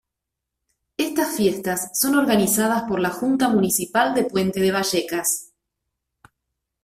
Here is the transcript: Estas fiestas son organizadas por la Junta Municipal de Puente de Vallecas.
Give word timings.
Estas 0.97 1.37
fiestas 1.37 1.91
son 1.99 2.15
organizadas 2.15 2.85
por 2.89 2.99
la 2.99 3.11
Junta 3.11 3.49
Municipal 3.49 4.15
de 4.15 4.23
Puente 4.23 4.59
de 4.59 4.71
Vallecas. 4.71 5.51